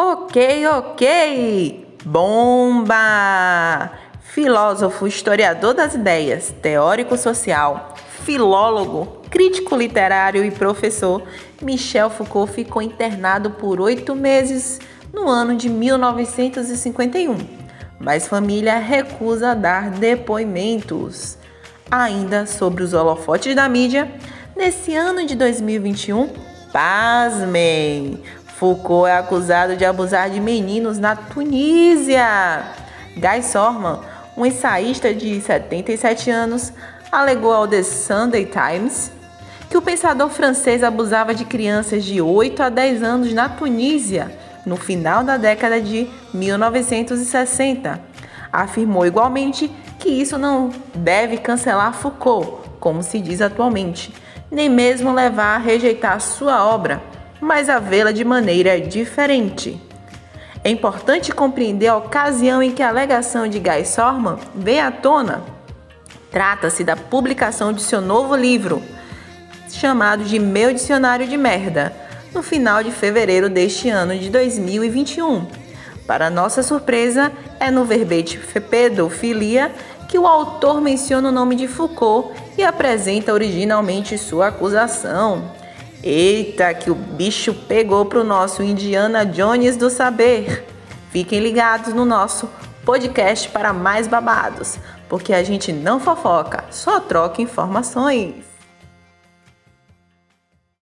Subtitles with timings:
[0.00, 1.84] Ok, ok!
[2.04, 3.90] Bomba!
[4.20, 11.24] Filósofo, historiador das ideias, teórico social, filólogo, crítico literário e professor,
[11.60, 14.78] Michel Foucault ficou internado por oito meses
[15.12, 17.36] no ano de 1951,
[17.98, 21.36] mas família recusa dar depoimentos.
[21.90, 24.08] Ainda sobre os holofotes da mídia,
[24.54, 26.28] nesse ano de 2021,
[26.72, 28.22] pasmem!
[28.58, 32.64] Foucault é acusado de abusar de meninos na Tunísia.
[33.16, 34.00] Guy Sorman,
[34.36, 36.72] um ensaísta de 77 anos,
[37.12, 39.12] alegou ao The Sunday Times
[39.70, 44.36] que o pensador francês abusava de crianças de 8 a 10 anos na Tunísia
[44.66, 48.00] no final da década de 1960.
[48.52, 54.12] Afirmou igualmente que isso não deve cancelar Foucault, como se diz atualmente,
[54.50, 59.80] nem mesmo levar a rejeitar sua obra mas a vê-la de maneira diferente.
[60.64, 65.42] É importante compreender a ocasião em que a alegação de Guy Sorman veio à tona.
[66.30, 68.82] Trata-se da publicação de seu novo livro,
[69.70, 71.92] chamado de Meu Dicionário de Merda,
[72.34, 75.46] no final de fevereiro deste ano de 2021.
[76.06, 78.38] Para nossa surpresa, é no verbete
[78.70, 79.70] pedofilia
[80.08, 85.52] que o autor menciona o nome de Foucault e apresenta originalmente sua acusação.
[86.02, 90.64] Eita, que o bicho pegou pro nosso Indiana Jones do saber.
[91.10, 92.48] Fiquem ligados no nosso
[92.84, 98.57] podcast para mais babados, porque a gente não fofoca, só troca informações.